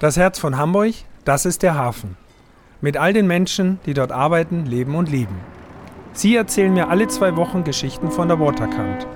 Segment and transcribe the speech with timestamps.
[0.00, 0.92] Das Herz von Hamburg,
[1.24, 2.16] das ist der Hafen.
[2.80, 5.36] Mit all den Menschen, die dort arbeiten, leben und lieben.
[6.12, 9.06] Sie erzählen mir alle zwei Wochen Geschichten von der Waterkant.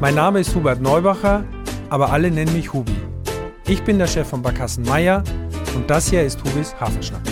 [0.00, 1.44] Mein Name ist Hubert Neubacher,
[1.90, 2.96] aber alle nennen mich Hubi.
[3.68, 5.22] Ich bin der Chef von Barkassen Meier
[5.76, 7.22] und das hier ist Hubis Hafenschnack.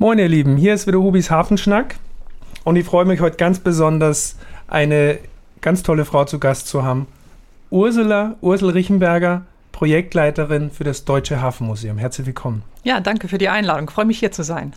[0.00, 1.94] Moin ihr Lieben, hier ist wieder Hubis Hafenschnack
[2.64, 4.36] und ich freue mich heute ganz besonders,
[4.66, 5.20] eine
[5.60, 7.06] ganz tolle Frau zu Gast zu haben.
[7.72, 11.96] Ursula, Ursel Richenberger, Projektleiterin für das Deutsche Hafenmuseum.
[11.96, 12.64] Herzlich willkommen.
[12.84, 13.86] Ja, danke für die Einladung.
[13.88, 14.74] Ich freue mich hier zu sein.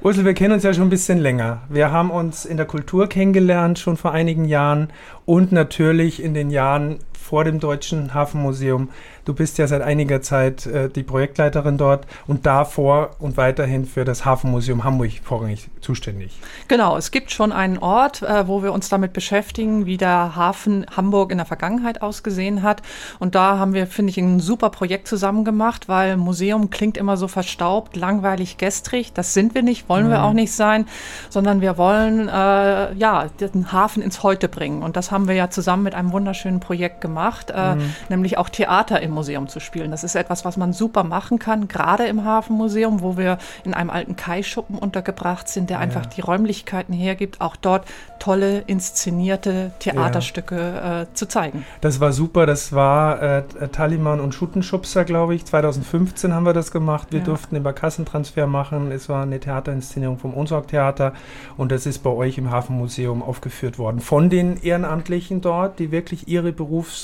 [0.00, 1.64] Ursel, wir kennen uns ja schon ein bisschen länger.
[1.68, 4.88] Wir haben uns in der Kultur kennengelernt, schon vor einigen Jahren
[5.26, 8.90] und natürlich in den Jahren vor dem Deutschen Hafenmuseum.
[9.24, 14.04] Du bist ja seit einiger Zeit äh, die Projektleiterin dort und davor und weiterhin für
[14.04, 16.38] das Hafenmuseum Hamburg vorrangig zuständig.
[16.68, 20.84] Genau, es gibt schon einen Ort, äh, wo wir uns damit beschäftigen, wie der Hafen
[20.94, 22.82] Hamburg in der Vergangenheit ausgesehen hat.
[23.18, 27.16] Und da haben wir, finde ich, ein super Projekt zusammen gemacht, weil Museum klingt immer
[27.16, 29.14] so verstaubt, langweilig, gestrig.
[29.14, 30.10] Das sind wir nicht, wollen mhm.
[30.10, 30.86] wir auch nicht sein,
[31.30, 34.82] sondern wir wollen äh, ja den Hafen ins Heute bringen.
[34.82, 37.13] Und das haben wir ja zusammen mit einem wunderschönen Projekt gemacht,
[37.54, 37.94] äh, mhm.
[38.08, 39.90] nämlich auch Theater im Museum zu spielen.
[39.90, 43.90] Das ist etwas, was man super machen kann, gerade im Hafenmuseum, wo wir in einem
[43.90, 45.82] alten Kaischuppen untergebracht sind, der ja.
[45.82, 47.86] einfach die Räumlichkeiten hergibt, auch dort
[48.18, 51.02] tolle inszenierte Theaterstücke ja.
[51.02, 51.66] äh, zu zeigen.
[51.82, 52.46] Das war super.
[52.46, 55.44] Das war äh, Taliman und Schuttenschubser, glaube ich.
[55.44, 57.08] 2015 haben wir das gemacht.
[57.10, 57.24] Wir ja.
[57.26, 58.92] durften über Kassentransfer machen.
[58.92, 61.12] Es war eine Theaterinszenierung vom Unsorg-Theater
[61.58, 64.00] und das ist bei euch im Hafenmuseum aufgeführt worden.
[64.00, 67.03] Von den Ehrenamtlichen dort, die wirklich ihre Berufs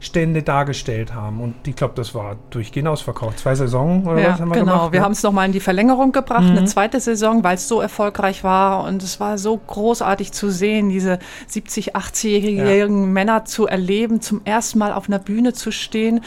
[0.00, 1.40] Stände dargestellt haben.
[1.40, 3.40] Und ich glaube, das war durchgehend ausverkauft.
[3.40, 4.72] Zwei Saisonen oder ja, was haben wir genau.
[4.72, 4.92] gemacht?
[4.92, 5.04] Wir ne?
[5.04, 6.58] haben es nochmal in die Verlängerung gebracht, mhm.
[6.58, 8.84] eine zweite Saison, weil es so erfolgreich war.
[8.84, 13.06] Und es war so großartig zu sehen, diese 70, 80-jährigen ja.
[13.06, 16.20] Männer zu erleben, zum ersten Mal auf einer Bühne zu stehen.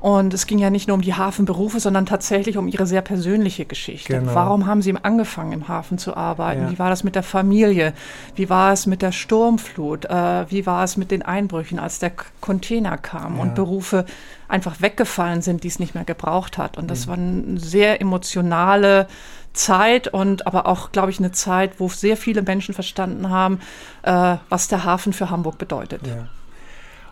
[0.00, 3.66] Und es ging ja nicht nur um die Hafenberufe, sondern tatsächlich um ihre sehr persönliche
[3.66, 4.14] Geschichte.
[4.14, 4.34] Genau.
[4.34, 6.62] Warum haben sie angefangen, im Hafen zu arbeiten?
[6.62, 6.70] Ja.
[6.70, 7.92] Wie war das mit der Familie?
[8.36, 10.06] Wie war es mit der Sturmflut?
[10.06, 13.42] Äh, wie war es mit den Einbrüchen, als der Container kam ja.
[13.42, 14.04] und Berufe
[14.48, 16.78] einfach weggefallen sind, die es nicht mehr gebraucht hat?
[16.78, 17.10] Und das mhm.
[17.10, 19.08] war eine sehr emotionale
[19.52, 23.60] Zeit und aber auch, glaube ich, eine Zeit, wo sehr viele Menschen verstanden haben,
[24.02, 26.06] äh, was der Hafen für Hamburg bedeutet.
[26.06, 26.28] Ja.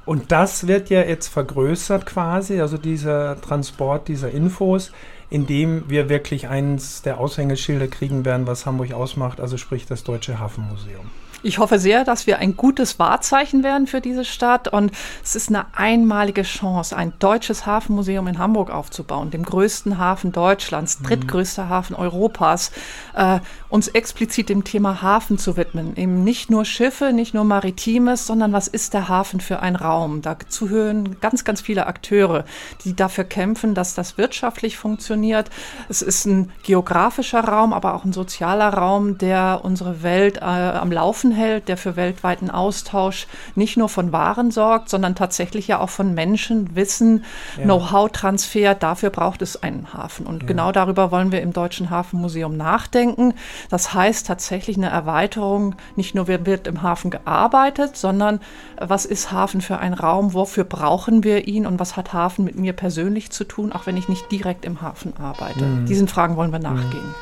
[0.04, 4.92] Und das wird ja jetzt vergrößert quasi, also dieser Transport dieser Infos,
[5.30, 10.38] indem wir wirklich eins der Aushängeschilder kriegen werden, was Hamburg ausmacht, also sprich das Deutsche
[10.38, 11.10] Hafenmuseum.
[11.46, 14.90] Ich hoffe sehr, dass wir ein gutes Wahrzeichen werden für diese Stadt und
[15.22, 20.98] es ist eine einmalige Chance, ein deutsches Hafenmuseum in Hamburg aufzubauen, dem größten Hafen Deutschlands,
[20.98, 21.04] mhm.
[21.04, 22.72] drittgrößter Hafen Europas,
[23.14, 23.38] äh,
[23.76, 25.96] uns explizit dem Thema Hafen zu widmen.
[25.96, 30.22] Eben nicht nur Schiffe, nicht nur Maritimes, sondern was ist der Hafen für ein Raum?
[30.22, 32.46] Dazu hören ganz, ganz viele Akteure,
[32.84, 35.50] die dafür kämpfen, dass das wirtschaftlich funktioniert.
[35.90, 40.90] Es ist ein geografischer Raum, aber auch ein sozialer Raum, der unsere Welt äh, am
[40.90, 43.26] Laufen hält, der für weltweiten Austausch
[43.56, 47.24] nicht nur von Waren sorgt, sondern tatsächlich ja auch von Menschen, Wissen,
[47.58, 47.64] ja.
[47.64, 48.74] Know-how-Transfer.
[48.74, 50.24] Dafür braucht es einen Hafen.
[50.24, 50.48] Und ja.
[50.48, 53.34] genau darüber wollen wir im Deutschen Hafenmuseum nachdenken.
[53.68, 55.74] Das heißt tatsächlich eine Erweiterung.
[55.96, 58.40] Nicht nur wird im Hafen gearbeitet, sondern
[58.78, 60.34] was ist Hafen für ein Raum?
[60.34, 61.66] Wofür brauchen wir ihn?
[61.66, 64.82] Und was hat Hafen mit mir persönlich zu tun, auch wenn ich nicht direkt im
[64.82, 65.64] Hafen arbeite?
[65.64, 65.86] Mhm.
[65.86, 67.06] Diesen Fragen wollen wir nachgehen.
[67.06, 67.14] Mhm.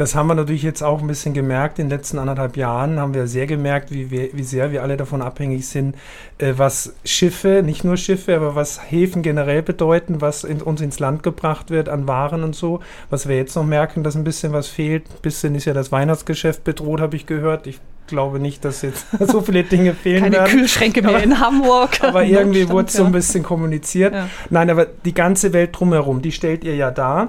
[0.00, 1.78] Das haben wir natürlich jetzt auch ein bisschen gemerkt.
[1.78, 4.96] In den letzten anderthalb Jahren haben wir sehr gemerkt, wie, wir, wie sehr wir alle
[4.96, 5.94] davon abhängig sind,
[6.38, 11.00] äh, was Schiffe, nicht nur Schiffe, aber was Häfen generell bedeuten, was in, uns ins
[11.00, 12.80] Land gebracht wird an Waren und so.
[13.10, 15.04] Was wir jetzt noch merken, dass ein bisschen was fehlt.
[15.04, 17.66] Ein bisschen ist ja das Weihnachtsgeschäft bedroht, habe ich gehört.
[17.66, 20.50] Ich glaube nicht, dass jetzt so viele Dinge fehlen Keine werden.
[20.50, 21.90] Kühlschränke mehr aber, in Hamburg.
[22.02, 24.14] Aber irgendwie wurde es so ein bisschen kommuniziert.
[24.14, 24.30] Ja.
[24.48, 27.28] Nein, aber die ganze Welt drumherum, die stellt ihr ja dar.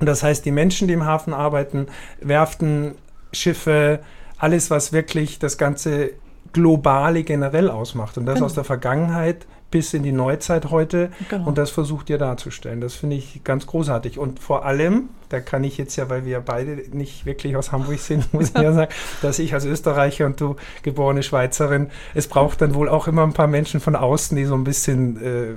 [0.00, 1.86] Und das heißt, die Menschen, die im Hafen arbeiten,
[2.20, 2.94] Werften,
[3.32, 4.00] Schiffe,
[4.38, 6.10] alles, was wirklich das ganze
[6.52, 8.16] Globale generell ausmacht.
[8.18, 8.46] Und das genau.
[8.46, 11.10] aus der Vergangenheit bis in die Neuzeit heute.
[11.28, 11.46] Genau.
[11.46, 12.80] Und das versucht ihr darzustellen.
[12.80, 14.18] Das finde ich ganz großartig.
[14.18, 17.98] Und vor allem, da kann ich jetzt ja, weil wir beide nicht wirklich aus Hamburg
[17.98, 22.62] sind, muss ich ja sagen, dass ich als Österreicher und du geborene Schweizerin, es braucht
[22.62, 25.54] dann wohl auch immer ein paar Menschen von außen, die so ein bisschen äh,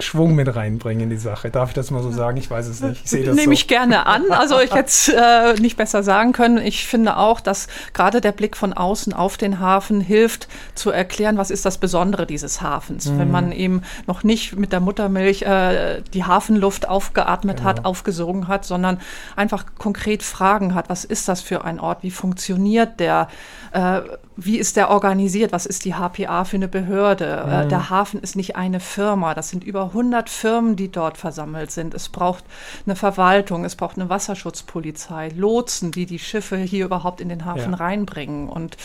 [0.00, 1.50] Schwung mit reinbringen in die Sache.
[1.50, 2.36] Darf ich das mal so sagen?
[2.36, 3.04] Ich weiß es nicht.
[3.04, 3.52] Ich sehe das Nehme so.
[3.52, 4.30] ich gerne an.
[4.30, 6.58] Also ich hätte es äh, nicht besser sagen können.
[6.58, 11.36] Ich finde auch, dass gerade der Blick von außen auf den Hafen hilft zu erklären,
[11.36, 13.06] was ist das Besondere dieses Hafens.
[13.06, 13.18] Mhm.
[13.18, 17.68] Wenn man eben noch nicht mit der Muttermilch äh, die Hafenluft aufgeatmet genau.
[17.68, 19.00] hat, aufgesogen hat, sondern
[19.36, 20.88] einfach konkret Fragen hat.
[20.88, 22.02] Was ist das für ein Ort?
[22.02, 23.28] Wie funktioniert der?
[23.72, 24.00] Äh,
[24.36, 25.52] wie ist der organisiert?
[25.52, 27.44] Was ist die HPA für eine Behörde?
[27.46, 27.68] Mhm.
[27.68, 29.34] der Hafen ist nicht eine Firma.
[29.34, 31.94] Das sind über 100 Firmen, die dort versammelt sind.
[31.94, 32.44] Es braucht
[32.86, 37.72] eine Verwaltung, es braucht eine Wasserschutzpolizei, Lotsen, die die Schiffe hier überhaupt in den Hafen
[37.72, 37.78] ja.
[37.78, 38.48] reinbringen.
[38.48, 38.76] Und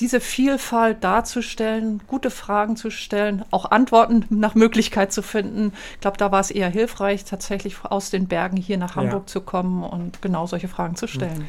[0.00, 5.72] diese Vielfalt darzustellen, gute Fragen zu stellen, auch Antworten nach Möglichkeit zu finden.
[5.94, 9.26] Ich glaube, da war es eher hilfreich, tatsächlich aus den Bergen hier nach Hamburg ja.
[9.26, 11.40] zu kommen und genau solche Fragen zu stellen.
[11.40, 11.48] Mhm.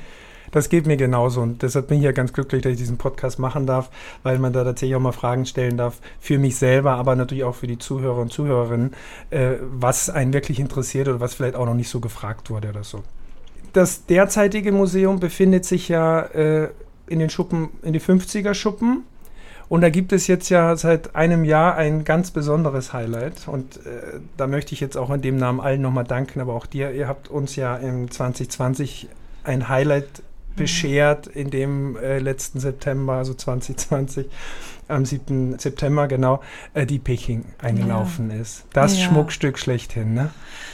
[0.52, 3.40] Das geht mir genauso und deshalb bin ich ja ganz glücklich, dass ich diesen Podcast
[3.40, 3.90] machen darf,
[4.24, 7.56] weil man da tatsächlich auch mal Fragen stellen darf für mich selber, aber natürlich auch
[7.56, 8.94] für die Zuhörer und Zuhörerinnen,
[9.30, 12.84] äh, was einen wirklich interessiert oder was vielleicht auch noch nicht so gefragt wurde oder
[12.84, 13.04] so.
[13.74, 16.70] Das derzeitige Museum befindet sich ja äh,
[17.08, 19.04] in den Schuppen, in die 50er Schuppen.
[19.70, 23.48] Und da gibt es jetzt ja seit einem Jahr ein ganz besonderes Highlight.
[23.48, 26.66] Und äh, da möchte ich jetzt auch in dem Namen allen nochmal danken, aber auch
[26.66, 26.92] dir.
[26.92, 29.08] Ihr habt uns ja im 2020
[29.46, 30.24] ein Highlight
[30.56, 34.28] beschert in dem äh, letzten September, also 2020,
[34.92, 35.58] am 7.
[35.58, 36.42] September genau,
[36.74, 38.38] äh, die Peking eingelaufen ja.
[38.38, 38.66] ist.
[38.74, 39.06] Das ja.
[39.06, 40.32] Schmuckstück schlechthin, ne?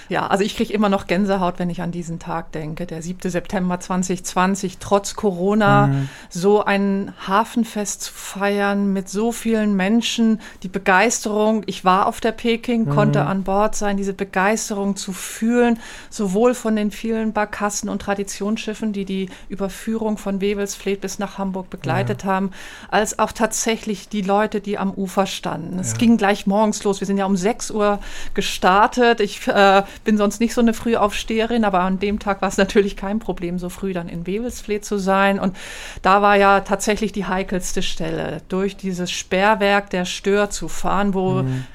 [0.09, 2.85] Ja, also ich kriege immer noch Gänsehaut, wenn ich an diesen Tag denke.
[2.85, 3.29] Der 7.
[3.29, 6.09] September 2020, trotz Corona, mhm.
[6.29, 11.63] so ein Hafenfest zu feiern mit so vielen Menschen, die Begeisterung.
[11.65, 12.89] Ich war auf der Peking, mhm.
[12.89, 15.79] konnte an Bord sein, diese Begeisterung zu fühlen,
[16.09, 21.69] sowohl von den vielen Barkassen und Traditionsschiffen, die die Überführung von Wewelsfleet bis nach Hamburg
[21.69, 22.29] begleitet ja.
[22.29, 22.51] haben,
[22.89, 25.79] als auch tatsächlich die Leute, die am Ufer standen.
[25.79, 25.97] Es ja.
[25.97, 26.99] ging gleich morgens los.
[26.99, 27.99] Wir sind ja um 6 Uhr
[28.33, 29.19] gestartet.
[29.19, 32.95] Ich äh, bin sonst nicht so eine Frühaufsteherin, aber an dem Tag war es natürlich
[32.95, 35.39] kein Problem, so früh dann in Wewelsfleet zu sein.
[35.39, 35.55] Und
[36.01, 41.43] da war ja tatsächlich die heikelste Stelle, durch dieses Sperrwerk der Stör zu fahren, wo
[41.43, 41.65] mhm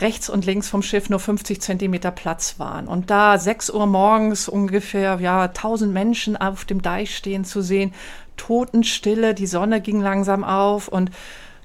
[0.00, 2.88] rechts und links vom Schiff nur 50 Zentimeter Platz waren.
[2.88, 7.92] Und da 6 Uhr morgens ungefähr ja, 1000 Menschen auf dem Deich stehen zu sehen,
[8.36, 11.10] Totenstille, die Sonne ging langsam auf und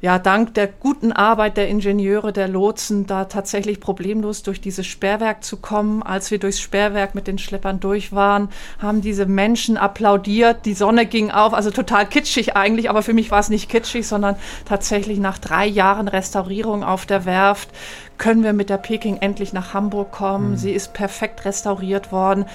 [0.05, 5.43] ja, dank der guten Arbeit der Ingenieure, der Lotsen, da tatsächlich problemlos durch dieses Sperrwerk
[5.43, 6.03] zu kommen.
[6.03, 10.67] Als wir durchs Sperrwerk mit den Schleppern durch waren, haben diese Menschen applaudiert.
[10.67, 14.07] Die Sonne ging auf, also total kitschig eigentlich, aber für mich war es nicht kitschig,
[14.07, 14.35] sondern
[14.65, 17.69] tatsächlich nach drei Jahren Restaurierung auf der Werft
[18.19, 20.51] können wir mit der Peking endlich nach Hamburg kommen.
[20.51, 20.57] Mhm.
[20.57, 22.45] Sie ist perfekt restauriert worden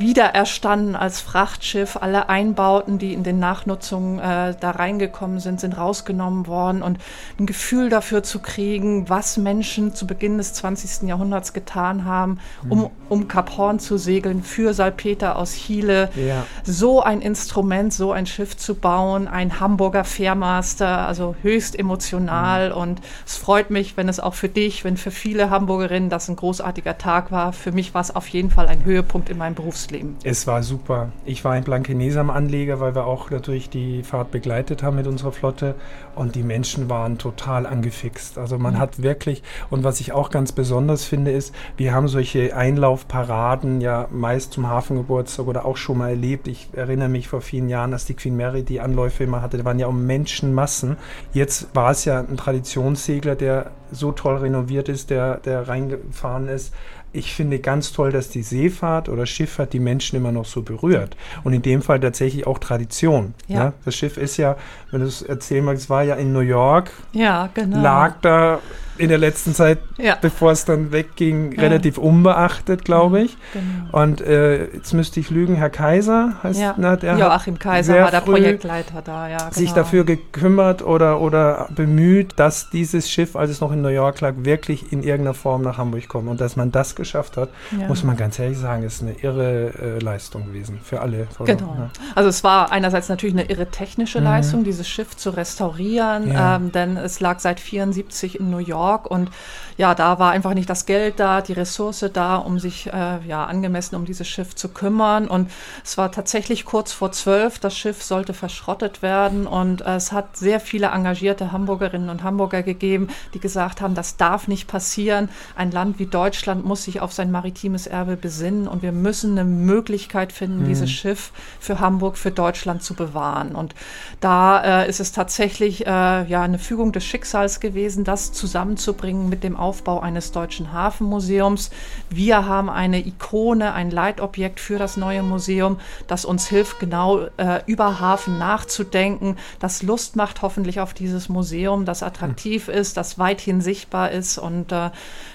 [0.00, 1.96] wiedererstanden als Frachtschiff.
[2.00, 6.82] Alle Einbauten, die in den Nachnutzungen äh, da reingekommen sind, sind rausgenommen worden.
[6.82, 6.98] Und
[7.38, 11.08] ein Gefühl dafür zu kriegen, was Menschen zu Beginn des 20.
[11.08, 12.90] Jahrhunderts getan haben, um, mhm.
[13.08, 16.08] um Kap Horn zu segeln, für Salpeter aus Chile.
[16.16, 16.46] Ja.
[16.64, 22.70] So ein Instrument, so ein Schiff zu bauen, ein Hamburger Fährmaster, also höchst emotional.
[22.70, 22.76] Mhm.
[22.76, 26.36] Und es freut mich, wenn es auch für dich, wenn für viele Hamburgerinnen das ein
[26.36, 27.52] großartiger Tag war.
[27.52, 29.89] Für mich war es auf jeden Fall ein Höhepunkt in meinem Berufsleben.
[29.90, 30.16] Leben.
[30.24, 31.10] Es war super.
[31.24, 35.74] Ich war ein Blankenesam-Anleger, weil wir auch natürlich die Fahrt begleitet haben mit unserer Flotte
[36.14, 38.38] und die Menschen waren total angefixt.
[38.38, 38.78] Also man mhm.
[38.78, 44.08] hat wirklich, und was ich auch ganz besonders finde, ist, wir haben solche Einlaufparaden ja
[44.10, 46.48] meist zum Hafengeburtstag oder auch schon mal erlebt.
[46.48, 49.64] Ich erinnere mich vor vielen Jahren, als die Queen Mary die Anläufe immer hatte, da
[49.64, 50.96] waren ja um Menschenmassen.
[51.32, 56.72] Jetzt war es ja ein Traditionssegler, der so toll renoviert ist, der, der reingefahren ist
[57.12, 61.16] ich finde ganz toll, dass die Seefahrt oder Schifffahrt die Menschen immer noch so berührt.
[61.42, 63.34] Und in dem Fall tatsächlich auch Tradition.
[63.48, 63.56] Ja.
[63.56, 63.72] ja?
[63.84, 64.56] Das Schiff ist ja,
[64.90, 66.92] wenn du es erzählen magst, es war ja in New York.
[67.12, 67.82] Ja, genau.
[67.82, 68.60] Lag da
[69.00, 70.16] in der letzten Zeit, ja.
[70.20, 71.62] bevor es dann wegging, ja.
[71.62, 73.36] relativ unbeachtet, glaube ich.
[73.52, 74.02] Genau.
[74.02, 76.74] Und äh, jetzt müsste ich lügen, Herr Kaiser heißt ja.
[76.76, 79.38] na, der Joachim Kaiser war der Projektleiter da, ja.
[79.38, 79.50] Genau.
[79.52, 84.20] Sich dafür gekümmert oder, oder bemüht, dass dieses Schiff, als es noch in New York
[84.20, 86.28] lag, wirklich in irgendeiner Form nach Hamburg kommt.
[86.28, 87.48] Und dass man das geschafft hat,
[87.88, 91.26] muss man ganz ehrlich sagen, ist eine irre äh, Leistung gewesen für alle.
[91.44, 91.90] Genau.
[92.14, 94.24] Also es war einerseits natürlich eine irre technische mhm.
[94.24, 99.06] Leistung, dieses Schiff zu restaurieren, ähm, denn es lag seit 74 in New York York
[99.10, 99.30] und
[99.76, 103.46] ja, da war einfach nicht das Geld da, die Ressource da, um sich äh, ja
[103.46, 105.26] angemessen um dieses Schiff zu kümmern.
[105.26, 105.50] Und
[105.82, 107.58] es war tatsächlich kurz vor zwölf.
[107.58, 112.62] Das Schiff sollte verschrottet werden und äh, es hat sehr viele engagierte Hamburgerinnen und Hamburger
[112.62, 115.30] gegeben, die gesagt haben, das darf nicht passieren.
[115.56, 119.48] Ein Land wie Deutschland muss sich auf sein maritimes Erbe besinnen und wir müssen eine
[119.48, 120.68] Möglichkeit finden, mhm.
[120.68, 123.54] dieses Schiff für Hamburg, für Deutschland zu bewahren.
[123.54, 123.74] Und
[124.20, 128.94] da äh, ist es tatsächlich äh, ja eine Fügung des Schicksals gewesen, das zusammen zu
[128.94, 131.70] bringen mit dem Aufbau eines deutschen Hafenmuseums.
[132.08, 137.60] Wir haben eine Ikone, ein Leitobjekt für das neue Museum, das uns hilft, genau äh,
[137.66, 142.74] über Hafen nachzudenken, das Lust macht hoffentlich auf dieses Museum, das attraktiv mhm.
[142.74, 144.38] ist, das weithin sichtbar ist.
[144.38, 144.90] Und äh,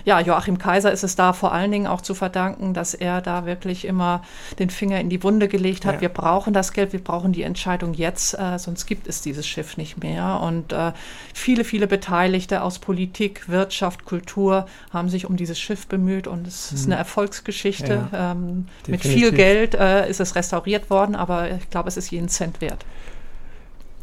[0.06, 3.46] ja, Joachim Kaiser ist es da vor allen Dingen auch zu verdanken, dass er da
[3.46, 4.22] wirklich immer
[4.60, 5.96] den Finger in die Wunde gelegt hat.
[5.96, 6.02] Ja.
[6.02, 9.78] Wir brauchen das Geld, wir brauchen die Entscheidung jetzt, äh, sonst gibt es dieses Schiff
[9.78, 10.40] nicht mehr.
[10.42, 10.92] Und äh,
[11.34, 16.72] viele, viele Beteiligte aus Politik, Wirtschaft, Kultur haben sich um dieses Schiff bemüht und es
[16.72, 16.78] mhm.
[16.78, 18.08] ist eine Erfolgsgeschichte.
[18.12, 22.12] Ja, ähm, mit viel Geld äh, ist es restauriert worden, aber ich glaube, es ist
[22.12, 22.86] jeden Cent wert.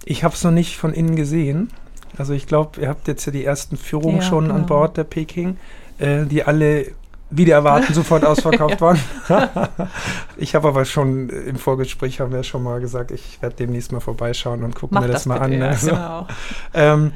[0.05, 1.71] Ich habe es noch nicht von innen gesehen.
[2.19, 4.57] Also ich glaube, ihr habt jetzt ja die ersten Führungen ja, schon genau.
[4.57, 5.57] an Bord der Peking,
[5.99, 6.93] äh, die alle
[7.31, 8.99] wieder erwarten sofort ausverkauft waren.
[10.37, 14.01] ich habe aber schon im Vorgespräch haben wir schon mal gesagt, ich werde demnächst mal
[14.01, 15.73] vorbeischauen und gucken mir das, das mal bitte, an.
[15.73, 16.27] Ja, genau.
[16.75, 17.13] ähm,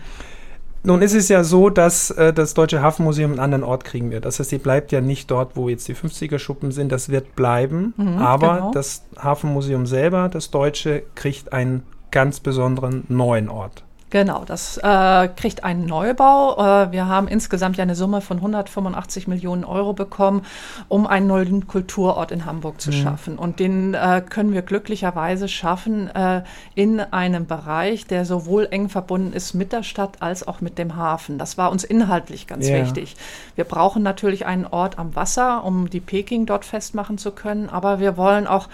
[0.86, 4.24] nun ist es ja so, dass äh, das Deutsche Hafenmuseum einen anderen Ort kriegen wird.
[4.24, 6.92] Das heißt, sie bleibt ja nicht dort, wo jetzt die 50er-Schuppen sind.
[6.92, 7.92] Das wird bleiben.
[7.96, 8.70] Mhm, aber genau.
[8.70, 13.85] das Hafenmuseum selber, das Deutsche, kriegt einen ganz besonderen neuen Ort.
[14.10, 16.56] Genau, das äh, kriegt einen Neubau.
[16.58, 20.42] Äh, wir haben insgesamt ja eine Summe von 185 Millionen Euro bekommen,
[20.86, 22.94] um einen neuen Kulturort in Hamburg zu mhm.
[22.94, 23.36] schaffen.
[23.36, 26.42] Und den äh, können wir glücklicherweise schaffen äh,
[26.76, 30.94] in einem Bereich, der sowohl eng verbunden ist mit der Stadt als auch mit dem
[30.94, 31.36] Hafen.
[31.36, 32.82] Das war uns inhaltlich ganz yeah.
[32.82, 33.16] wichtig.
[33.56, 37.98] Wir brauchen natürlich einen Ort am Wasser, um die Peking dort festmachen zu können, aber
[37.98, 38.68] wir wollen auch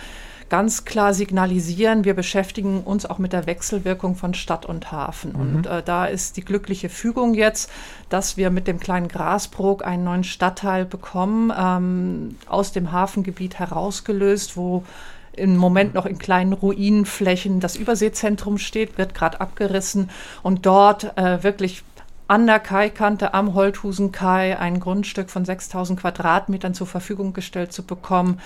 [0.53, 5.33] ganz klar signalisieren, wir beschäftigen uns auch mit der Wechselwirkung von Stadt und Hafen.
[5.33, 5.57] Mhm.
[5.57, 7.71] Und äh, da ist die glückliche Fügung jetzt,
[8.11, 14.59] dass wir mit dem kleinen Grasbrook einen neuen Stadtteil bekommen, ähm, aus dem Hafengebiet herausgelöst,
[14.59, 14.85] wo
[15.33, 20.11] im Moment noch in kleinen Ruinenflächen das Überseezentrum steht, wird gerade abgerissen
[20.43, 21.83] und dort äh, wirklich
[22.29, 28.39] an der Kaikante am Holthusen-Kai ein Grundstück von 6000 Quadratmetern zur Verfügung gestellt zu bekommen.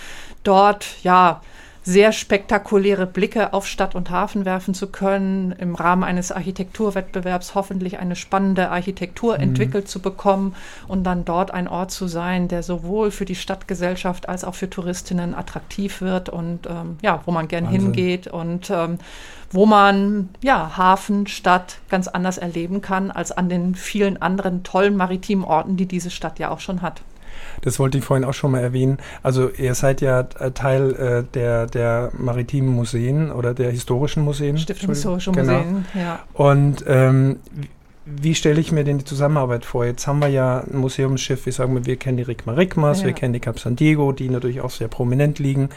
[0.45, 1.41] Dort, ja,
[1.87, 8.01] sehr spektakuläre Blicke auf Stadt und Hafen werfen zu können, im Rahmen eines Architekturwettbewerbs hoffentlich
[8.01, 9.45] eine spannende Architektur mhm.
[9.45, 10.57] entwickelt zu bekommen
[10.89, 14.69] und dann dort ein Ort zu sein, der sowohl für die Stadtgesellschaft als auch für
[14.69, 17.83] Touristinnen attraktiv wird und ähm, ja, wo man gern Wahnsinn.
[17.83, 18.99] hingeht und ähm,
[19.53, 24.97] wo man ja Hafen, Stadt ganz anders erleben kann als an den vielen anderen tollen
[24.97, 27.01] maritimen Orten, die diese Stadt ja auch schon hat.
[27.63, 28.99] Das wollte ich vorhin auch schon mal erwähnen.
[29.23, 34.59] Also ihr seid ja Teil äh, der, der maritimen Museen oder der historischen Museen.
[34.59, 35.59] Stiftung Historische genau.
[35.59, 36.21] Museen, ja.
[36.35, 37.37] Und ähm,
[38.09, 39.85] wie stelle ich mir denn die Zusammenarbeit vor?
[39.85, 43.07] Jetzt haben wir ja ein Museumsschiff, wir sagen, wir kennen die Rigma Rigmas, ja.
[43.07, 45.71] wir kennen die Cap San Diego, die natürlich auch sehr prominent liegen.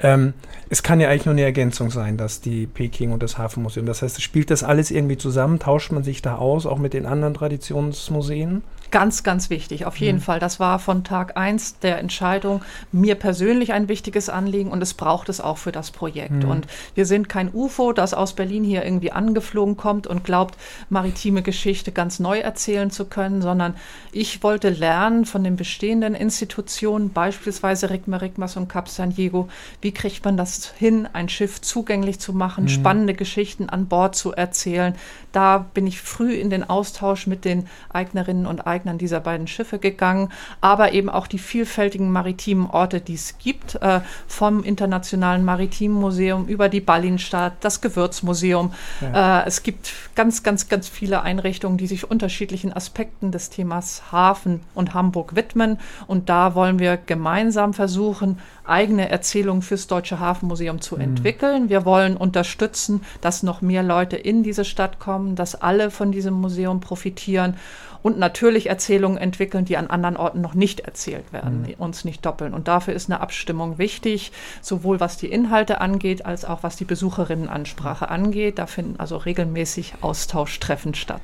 [0.00, 0.34] Ähm,
[0.68, 4.02] es kann ja eigentlich nur eine Ergänzung sein, dass die Peking und das Hafenmuseum, das
[4.02, 5.60] heißt, spielt das alles irgendwie zusammen?
[5.60, 8.62] Tauscht man sich da aus, auch mit den anderen Traditionsmuseen?
[8.90, 10.22] Ganz, ganz wichtig, auf jeden mhm.
[10.22, 10.38] Fall.
[10.38, 12.62] Das war von Tag 1 der Entscheidung
[12.92, 16.44] mir persönlich ein wichtiges Anliegen und es braucht es auch für das Projekt.
[16.44, 16.50] Mhm.
[16.50, 20.56] Und wir sind kein UFO, das aus Berlin hier irgendwie angeflogen kommt und glaubt,
[20.88, 23.74] maritime Geschichte ganz neu erzählen zu können, sondern
[24.12, 29.48] ich wollte lernen von den bestehenden Institutionen, beispielsweise Rigma Rigmas und Cap San Diego,
[29.80, 32.68] wie kriegt man das hin, ein Schiff zugänglich zu machen, mhm.
[32.68, 34.94] spannende Geschichten an Bord zu erzählen.
[35.32, 39.46] Da bin ich früh in den Austausch mit den Eignerinnen und Eignern Eignern dieser beiden
[39.46, 40.28] Schiffe gegangen,
[40.60, 46.46] aber eben auch die vielfältigen maritimen Orte, die es gibt, äh, vom Internationalen Maritimen Museum
[46.46, 48.72] über die Ballinstadt, das Gewürzmuseum.
[49.00, 49.40] Ja.
[49.40, 54.60] Äh, es gibt ganz, ganz, ganz viele Einrichtungen, die sich unterschiedlichen Aspekten des Themas Hafen
[54.74, 55.78] und Hamburg widmen.
[56.06, 61.02] Und da wollen wir gemeinsam versuchen, eigene Erzählungen fürs Deutsche Hafenmuseum zu mhm.
[61.02, 61.68] entwickeln.
[61.70, 66.34] Wir wollen unterstützen, dass noch mehr Leute in diese Stadt kommen, dass alle von diesem
[66.34, 67.56] Museum profitieren
[68.02, 71.74] und natürlich Erzählungen entwickeln, die an anderen Orten noch nicht erzählt werden, mhm.
[71.78, 72.54] uns nicht doppeln.
[72.54, 76.84] Und dafür ist eine Abstimmung wichtig, sowohl was die Inhalte angeht, als auch was die
[76.84, 78.58] Besucherinnenansprache angeht.
[78.58, 81.22] Da finden also regelmäßig Austauschtreffen statt.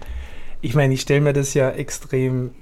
[0.61, 2.53] Ich meine, ich stelle mir das ja extrem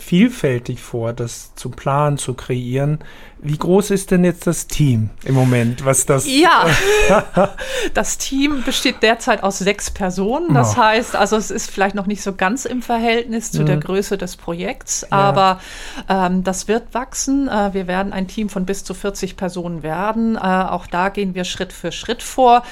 [0.00, 2.98] vielfältig vor, das zu planen, zu kreieren.
[3.38, 6.26] Wie groß ist denn jetzt das Team im Moment, was das?
[6.36, 6.66] Ja,
[7.94, 10.54] das Team besteht derzeit aus sechs Personen.
[10.54, 10.82] Das oh.
[10.82, 13.66] heißt, also es ist vielleicht noch nicht so ganz im Verhältnis zu mhm.
[13.66, 15.16] der Größe des Projekts, ja.
[15.16, 15.60] aber
[16.08, 17.48] ähm, das wird wachsen.
[17.48, 20.36] Äh, wir werden ein Team von bis zu 40 Personen werden.
[20.36, 22.62] Äh, auch da gehen wir Schritt für Schritt vor.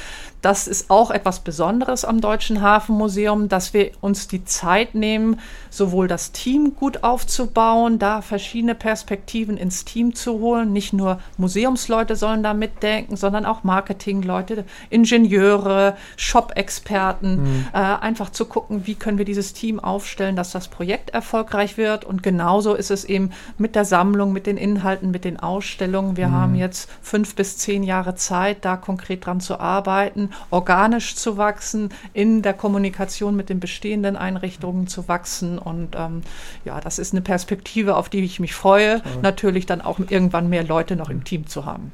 [0.45, 6.07] Das ist auch etwas Besonderes am Deutschen Hafenmuseum, dass wir uns die Zeit nehmen, sowohl
[6.07, 10.71] das Team gut aufzubauen, da verschiedene Perspektiven ins Team zu holen.
[10.71, 17.43] Nicht nur Museumsleute sollen da mitdenken, sondern auch Marketingleute, Ingenieure, Shop-Experten.
[17.43, 17.67] Mhm.
[17.73, 22.05] Äh, einfach zu gucken, wie können wir dieses Team aufstellen, dass das Projekt erfolgreich wird.
[22.05, 26.19] Und genauso ist es eben mit der Sammlung, mit den Inhalten, mit den Ausstellungen.
[26.19, 26.33] Wir mhm.
[26.33, 31.91] haben jetzt fünf bis zehn Jahre Zeit, da konkret dran zu arbeiten organisch zu wachsen,
[32.13, 35.59] in der Kommunikation mit den bestehenden Einrichtungen zu wachsen.
[35.59, 36.23] Und ähm,
[36.65, 39.01] ja, das ist eine Perspektive, auf die ich mich freue.
[39.03, 39.13] Toll.
[39.23, 41.93] Natürlich dann auch irgendwann mehr Leute noch im Team zu haben.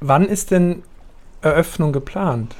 [0.00, 0.82] Wann ist denn
[1.40, 2.54] Eröffnung geplant?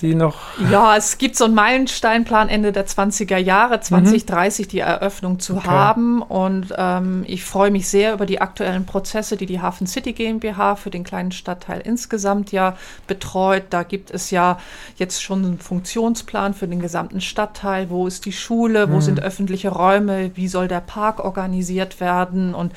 [0.00, 0.36] Die noch?
[0.70, 4.70] Ja, es gibt so einen Meilensteinplan Ende der 20er Jahre, 2030 mhm.
[4.70, 5.68] die Eröffnung zu okay.
[5.68, 6.22] haben.
[6.22, 10.76] Und ähm, ich freue mich sehr über die aktuellen Prozesse, die die Hafen City GmbH
[10.76, 12.76] für den kleinen Stadtteil insgesamt ja
[13.06, 13.64] betreut.
[13.70, 14.58] Da gibt es ja
[14.96, 17.90] jetzt schon einen Funktionsplan für den gesamten Stadtteil.
[17.90, 18.90] Wo ist die Schule?
[18.90, 19.02] Wo mhm.
[19.02, 20.30] sind öffentliche Räume?
[20.34, 22.54] Wie soll der Park organisiert werden?
[22.54, 22.72] Und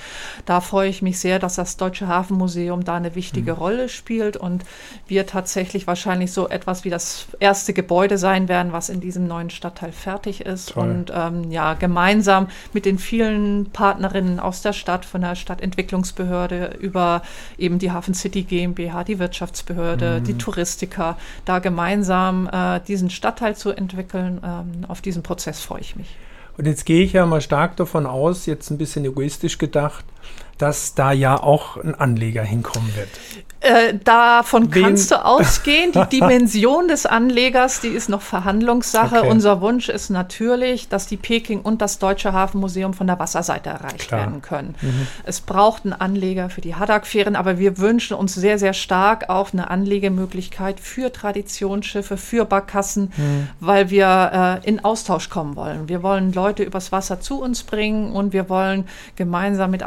[0.46, 3.58] da freue ich mich sehr, dass das Deutsche Hafenmuseum da eine wichtige mhm.
[3.58, 4.63] Rolle spielt und
[5.08, 9.25] wir tatsächlich wahrscheinlich so etwas wie das das erste Gebäude sein werden, was in diesem
[9.25, 10.74] neuen Stadtteil fertig ist.
[10.74, 10.84] Toll.
[10.84, 17.22] Und ähm, ja, gemeinsam mit den vielen Partnerinnen aus der Stadt, von der Stadtentwicklungsbehörde über
[17.58, 20.24] eben die Hafen City GmbH, die Wirtschaftsbehörde, mhm.
[20.25, 24.41] die Touristiker, da gemeinsam äh, diesen Stadtteil zu entwickeln.
[24.44, 26.15] Ähm, auf diesen Prozess freue ich mich.
[26.58, 30.03] Und jetzt gehe ich ja mal stark davon aus, jetzt ein bisschen egoistisch gedacht,
[30.58, 33.10] dass da ja auch ein Anleger hinkommen wird.
[33.62, 34.84] Äh, davon Wen?
[34.84, 35.92] kannst du ausgehen.
[35.92, 39.20] Die Dimension des Anlegers, die ist noch Verhandlungssache.
[39.20, 39.30] Okay.
[39.30, 44.08] Unser Wunsch ist natürlich, dass die Peking und das Deutsche Hafenmuseum von der Wasserseite erreicht
[44.08, 44.22] Klar.
[44.22, 44.76] werden können.
[44.82, 45.08] Mhm.
[45.26, 49.52] Es braucht einen Anleger für die Haddock-Fähren, aber wir wünschen uns sehr, sehr stark auch
[49.52, 53.50] eine Anlegemöglichkeit für Traditionsschiffe, für Barkassen, mhm.
[53.60, 55.90] weil wir äh, in Austausch kommen wollen.
[55.90, 59.84] Wir wollen Leute übers Wasser zu uns bringen und wir wollen gemeinsam mit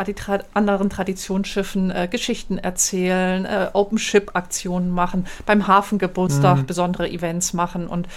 [0.55, 6.67] anderen Traditionsschiffen äh, Geschichten erzählen, äh, Open-Ship-Aktionen machen, beim Hafengeburtstag mhm.
[6.67, 7.87] besondere Events machen.
[7.87, 8.09] Und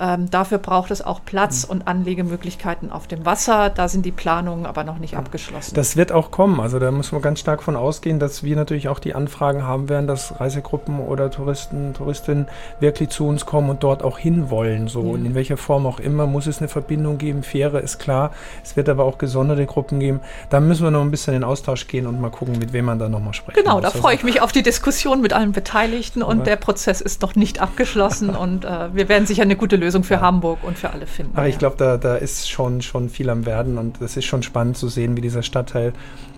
[0.00, 1.70] ähm, dafür braucht es auch Platz mhm.
[1.70, 3.70] und Anlegemöglichkeiten auf dem Wasser.
[3.70, 5.74] Da sind die Planungen aber noch nicht abgeschlossen.
[5.74, 6.60] Das wird auch kommen.
[6.60, 9.88] Also da muss man ganz stark von ausgehen, dass wir natürlich auch die Anfragen haben
[9.88, 12.46] werden, dass Reisegruppen oder Touristen, Touristinnen
[12.80, 14.88] wirklich zu uns kommen und dort auch hinwollen.
[14.88, 15.02] So.
[15.02, 15.08] Ja.
[15.10, 17.42] Und in welcher Form auch immer muss es eine Verbindung geben.
[17.42, 18.32] Fähre ist klar.
[18.62, 20.20] Es wird aber auch gesonderte Gruppen geben.
[20.50, 22.84] Da müssen wir noch ein bisschen in den Austausch gehen und mal gucken, mit wem
[22.84, 23.56] man da nochmal spricht.
[23.56, 24.74] Genau, da freue ich mich auf die Diskussion.
[25.04, 26.44] Diskussion mit allen Beteiligten und ja.
[26.44, 30.14] der Prozess ist noch nicht abgeschlossen und äh, wir werden sicher eine gute Lösung für
[30.14, 30.20] ja.
[30.20, 31.36] Hamburg und für alle finden.
[31.36, 34.42] Aber ich glaube, da, da ist schon, schon viel am Werden und es ist schon
[34.42, 35.92] spannend zu sehen, wie dieser Stadtteil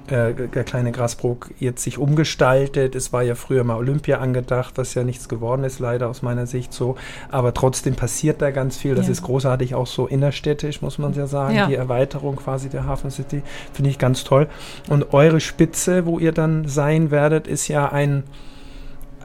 [0.09, 2.95] äh, der kleine Grasbrook jetzt sich umgestaltet.
[2.95, 6.47] Es war ja früher mal Olympia angedacht, was ja nichts geworden ist, leider aus meiner
[6.47, 6.97] Sicht so.
[7.31, 8.95] Aber trotzdem passiert da ganz viel.
[8.95, 9.13] Das ja.
[9.13, 11.57] ist großartig, auch so innerstädtisch, muss man ja sagen.
[11.57, 11.67] Ja.
[11.67, 14.49] Die Erweiterung quasi der Hafen City finde ich ganz toll.
[14.89, 18.25] Und eure Spitze, wo ihr dann sein werdet, ist ja ein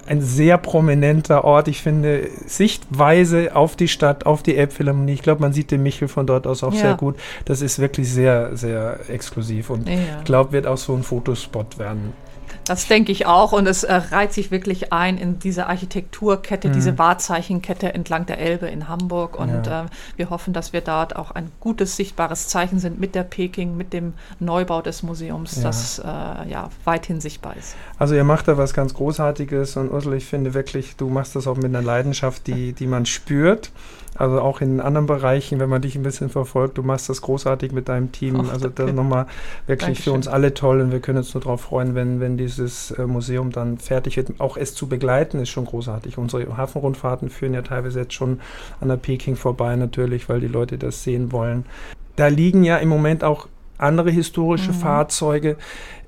[0.05, 1.67] ein sehr prominenter Ort.
[1.67, 5.13] Ich finde, Sichtweise auf die Stadt, auf die Elbphilharmonie.
[5.13, 6.79] Ich glaube, man sieht den Michel von dort aus auch ja.
[6.79, 7.15] sehr gut.
[7.45, 10.21] Das ist wirklich sehr, sehr exklusiv und ich ja.
[10.23, 12.13] glaube, wird auch so ein Fotospot werden.
[12.65, 13.52] Das denke ich auch.
[13.52, 16.74] Und es äh, reiht sich wirklich ein in diese Architekturkette, mhm.
[16.74, 19.39] diese Wahrzeichenkette entlang der Elbe in Hamburg.
[19.39, 19.86] Und ja.
[19.86, 23.78] äh, wir hoffen, dass wir dort auch ein gutes, sichtbares Zeichen sind mit der Peking,
[23.78, 25.63] mit dem Neubau des Museums, ja.
[25.63, 27.76] das äh, ja weithin sichtbar ist.
[27.97, 31.47] Also ihr macht da was ganz Großartiges und Ursula, ich finde wirklich, du machst das
[31.47, 33.71] auch mit einer Leidenschaft, die, die man spürt.
[34.15, 37.71] Also auch in anderen Bereichen, wenn man dich ein bisschen verfolgt, du machst das großartig
[37.71, 38.39] mit deinem Team.
[38.39, 39.26] Och, also das nochmal
[39.67, 40.04] wirklich Dankeschön.
[40.04, 43.05] für uns alle toll und wir können uns nur darauf freuen, wenn, wenn dieses äh,
[43.05, 44.39] Museum dann fertig wird.
[44.39, 46.17] Auch es zu begleiten ist schon großartig.
[46.17, 48.39] Unsere Hafenrundfahrten führen ja teilweise jetzt schon
[48.79, 51.65] an der Peking vorbei natürlich, weil die Leute das sehen wollen.
[52.15, 54.75] Da liegen ja im Moment auch andere historische mhm.
[54.75, 55.57] Fahrzeuge.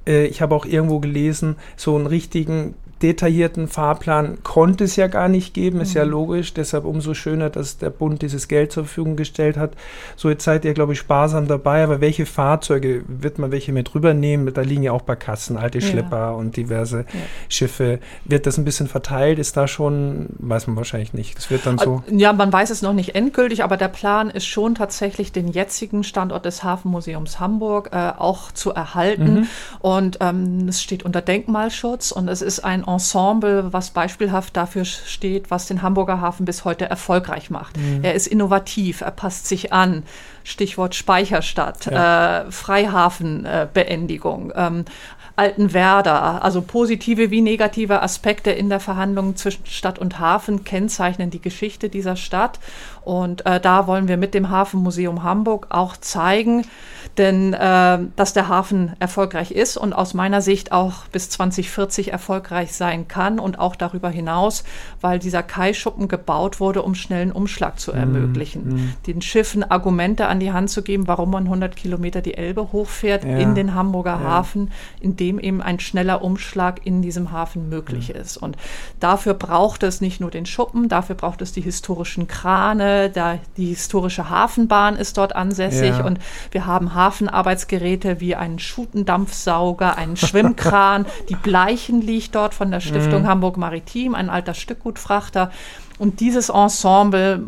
[0.06, 5.28] Äh, ich habe auch irgendwo gelesen, so einen richtigen detaillierten Fahrplan konnte es ja gar
[5.28, 5.98] nicht geben, ist mhm.
[5.98, 6.54] ja logisch.
[6.54, 9.74] Deshalb umso schöner, dass der Bund dieses Geld zur Verfügung gestellt hat.
[10.16, 11.84] So, jetzt seid ihr, glaube ich, sparsam dabei.
[11.84, 14.54] Aber welche Fahrzeuge wird man welche mit rübernehmen?
[14.54, 15.88] Da liegen ja auch Barkassen, alte ja.
[15.88, 17.20] Schlepper und diverse ja.
[17.50, 18.00] Schiffe.
[18.24, 19.38] Wird das ein bisschen verteilt?
[19.38, 21.38] Ist da schon, weiß man wahrscheinlich nicht.
[21.38, 22.04] Das wird dann so.
[22.10, 26.06] Ja, man weiß es noch nicht endgültig, aber der Plan ist schon tatsächlich, den jetzigen
[26.06, 29.34] Standort des Hafenmuseums Hamburg äh, auch zu erhalten.
[29.34, 29.48] Mhm.
[29.80, 35.51] Und ähm, es steht unter Denkmalschutz und es ist ein Ensemble, was beispielhaft dafür steht,
[35.51, 37.77] was den Hamburger Hafen bis heute erfolgreich macht.
[37.77, 38.03] Mhm.
[38.03, 40.03] Er ist innovativ, er passt sich an.
[40.45, 42.41] Stichwort Speicherstadt, ja.
[42.41, 44.51] äh, Freihafenbeendigung.
[44.51, 44.84] Äh, ähm,
[45.36, 46.43] Altenwerder.
[46.43, 51.89] Also positive wie negative Aspekte in der Verhandlung zwischen Stadt und Hafen kennzeichnen die Geschichte
[51.89, 52.60] dieser Stadt.
[53.04, 56.65] Und äh, da wollen wir mit dem Hafenmuseum Hamburg auch zeigen,
[57.17, 62.74] denn äh, dass der Hafen erfolgreich ist und aus meiner Sicht auch bis 2040 erfolgreich
[62.74, 64.63] sein kann und auch darüber hinaus,
[65.02, 68.67] weil dieser Kaischuppen gebaut wurde, um schnellen Umschlag zu mhm, ermöglichen.
[68.67, 72.72] Mm, Den Schiffen Argumente an die Hand zu geben, warum man 100 Kilometer die Elbe
[72.72, 74.30] hochfährt ja, in den Hamburger ja.
[74.30, 78.18] Hafen, in dem eben ein schneller Umschlag in diesem Hafen möglich mm.
[78.18, 78.36] ist.
[78.36, 78.58] Und
[79.00, 83.68] dafür braucht es nicht nur den Schuppen, dafür braucht es die historischen Krane, da, die
[83.68, 86.04] historische Hafenbahn ist dort ansässig ja.
[86.04, 86.20] und
[86.52, 91.06] wir haben Hafenarbeitsgeräte wie einen Schutendampfsauger, einen Schwimmkran.
[91.30, 93.28] die Bleichen liegt dort von der Stiftung mhm.
[93.28, 95.52] Hamburg Maritim, ein alter Stückgutfrachter.
[95.99, 97.43] Und dieses Ensemble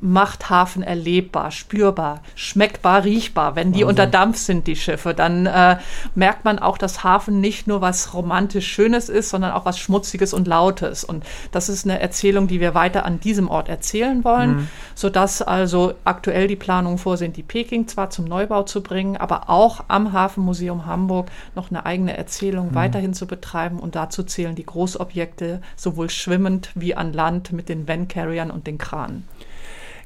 [0.00, 3.56] macht Hafen erlebbar, spürbar, schmeckbar, riechbar.
[3.56, 3.88] Wenn die Wahnsinn.
[3.88, 5.78] unter Dampf sind, die Schiffe, dann äh,
[6.14, 10.32] merkt man auch, dass Hafen nicht nur was romantisch Schönes ist, sondern auch was Schmutziges
[10.32, 11.04] und Lautes.
[11.04, 14.68] Und das ist eine Erzählung, die wir weiter an diesem Ort erzählen wollen, mhm.
[14.94, 19.84] sodass also aktuell die Planungen vorsehen, die Peking zwar zum Neubau zu bringen, aber auch
[19.88, 22.74] am Hafenmuseum Hamburg noch eine eigene Erzählung mhm.
[22.74, 23.78] weiterhin zu betreiben.
[23.78, 28.78] Und dazu zählen die Großobjekte sowohl schwimmend wie an Land mit den Van-Carriern und den
[28.78, 29.24] Kranen.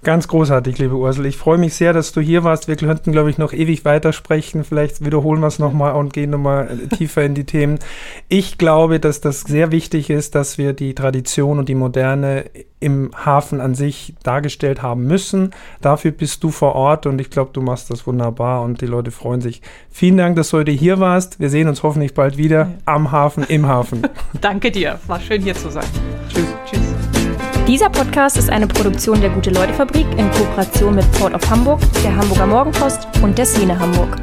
[0.04, 1.26] Ganz großartig, liebe Ursel.
[1.26, 2.66] Ich freue mich sehr, dass du hier warst.
[2.66, 4.64] Wir könnten, glaube ich, noch ewig weitersprechen.
[4.64, 7.78] Vielleicht wiederholen wir es nochmal und gehen nochmal äh, tiefer in die Themen.
[8.26, 12.46] Ich glaube, dass das sehr wichtig ist, dass wir die Tradition und die Moderne
[12.80, 15.52] im Hafen an sich dargestellt haben müssen.
[15.80, 19.12] Dafür bist du vor Ort und ich glaube, du machst das wunderbar und die Leute
[19.12, 19.62] freuen sich.
[19.88, 21.38] Vielen Dank, dass du heute hier warst.
[21.38, 24.02] Wir sehen uns hoffentlich bald wieder am Hafen, im Hafen.
[24.40, 24.98] Danke dir.
[25.06, 25.86] War schön hier zu sein.
[26.28, 26.48] Tschüss.
[26.68, 27.21] Tschüss.
[27.66, 32.46] Dieser Podcast ist eine Produktion der Gute-Leute-Fabrik in Kooperation mit Port of Hamburg, der Hamburger
[32.46, 34.16] Morgenpost und der Szene Hamburg.